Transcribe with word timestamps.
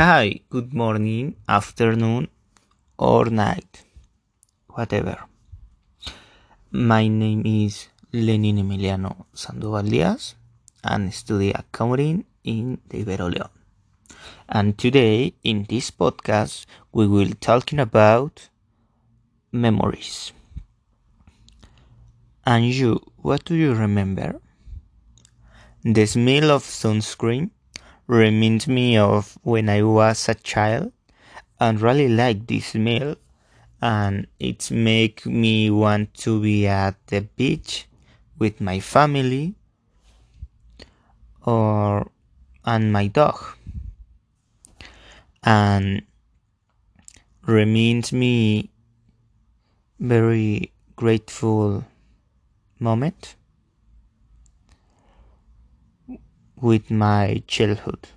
Hi, 0.00 0.40
good 0.48 0.72
morning, 0.72 1.36
afternoon, 1.46 2.28
or 2.96 3.26
night, 3.26 3.84
whatever. 4.68 5.18
My 6.70 7.06
name 7.06 7.42
is 7.44 7.88
Lenin 8.10 8.56
Emiliano 8.56 9.26
Sandoval 9.34 9.82
Diaz 9.82 10.36
and 10.82 11.12
study 11.12 11.50
accounting 11.50 12.24
in 12.44 12.80
the 12.88 13.04
Ibero 13.04 13.28
León. 13.28 13.50
And 14.48 14.78
today, 14.78 15.34
in 15.42 15.66
this 15.68 15.90
podcast, 15.90 16.64
we 16.92 17.06
will 17.06 17.32
talking 17.38 17.78
about 17.78 18.48
memories. 19.52 20.32
And 22.46 22.64
you, 22.64 23.00
what 23.18 23.44
do 23.44 23.54
you 23.54 23.74
remember? 23.74 24.40
The 25.84 26.06
smell 26.06 26.50
of 26.50 26.62
sunscreen 26.62 27.50
reminds 28.10 28.66
me 28.66 28.96
of 28.96 29.38
when 29.42 29.68
I 29.68 29.82
was 29.82 30.28
a 30.28 30.34
child 30.34 30.90
and 31.60 31.80
really 31.80 32.08
like 32.08 32.48
this 32.48 32.74
smell 32.74 33.14
and 33.80 34.26
it 34.40 34.68
make 34.70 35.24
me 35.24 35.70
want 35.70 36.12
to 36.26 36.42
be 36.42 36.66
at 36.66 36.96
the 37.06 37.20
beach 37.20 37.86
with 38.36 38.60
my 38.60 38.80
family 38.80 39.54
or 41.46 42.10
and 42.64 42.92
my 42.92 43.06
dog. 43.06 43.38
And 45.44 46.02
reminds 47.46 48.12
me 48.12 48.70
very 50.00 50.72
grateful 50.96 51.84
moment 52.80 53.36
with 56.60 56.90
my 56.90 57.42
childhood. 57.46 58.08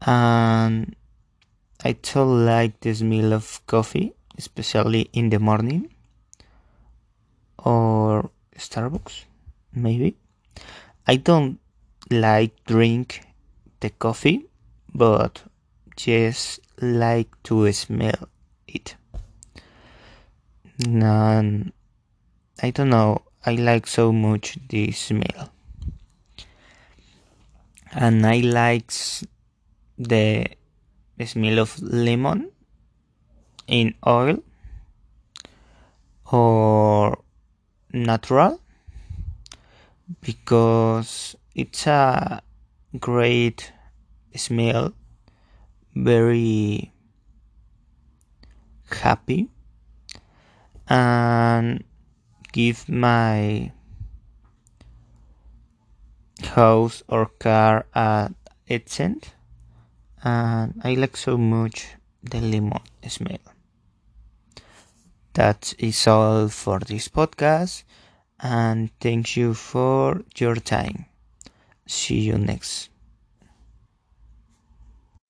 And 0.00 0.96
I 1.82 1.92
too 1.92 2.24
like 2.24 2.80
the 2.80 2.94
smell 2.94 3.32
of 3.32 3.60
coffee 3.66 4.14
especially 4.36 5.08
in 5.12 5.30
the 5.30 5.38
morning 5.38 5.94
or 7.58 8.30
Starbucks 8.56 9.24
maybe. 9.72 10.16
I 11.06 11.16
don't 11.16 11.58
like 12.10 12.64
drink 12.64 13.22
the 13.80 13.90
coffee 13.90 14.46
but 14.94 15.42
just 15.96 16.60
like 16.80 17.30
to 17.44 17.70
smell 17.72 18.28
it. 18.66 18.96
And 20.84 21.72
I 22.62 22.70
don't 22.70 22.90
know 22.90 23.22
I 23.46 23.54
like 23.54 23.86
so 23.86 24.12
much 24.12 24.58
the 24.68 24.90
smell 24.92 25.50
and 27.94 28.26
I 28.26 28.40
likes 28.40 29.24
the 29.96 30.46
smell 31.24 31.60
of 31.60 31.80
lemon 31.80 32.50
in 33.68 33.94
oil 34.06 34.42
or 36.30 37.22
natural 37.92 38.60
because 40.20 41.36
it's 41.54 41.86
a 41.86 42.42
great 42.98 43.72
smell 44.34 44.92
very 45.94 46.92
happy 48.90 49.48
and 50.88 51.84
give 52.52 52.88
my 52.88 53.70
house 56.54 57.02
or 57.08 57.26
car 57.26 57.86
a 57.94 58.30
accent 58.70 59.34
and 60.22 60.80
I 60.84 60.94
like 60.94 61.16
so 61.16 61.36
much 61.36 61.96
the 62.22 62.40
lemon 62.40 62.80
smell. 63.08 63.38
That 65.34 65.74
is 65.78 66.06
all 66.06 66.48
for 66.48 66.78
this 66.80 67.08
podcast 67.08 67.82
and 68.40 68.90
thank 69.00 69.36
you 69.36 69.54
for 69.54 70.22
your 70.36 70.56
time. 70.56 71.06
See 71.86 72.20
you 72.20 72.38
next. 72.38 72.90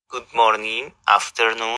Good 0.09 0.33
morning, 0.35 0.93
afternoon 1.07 1.73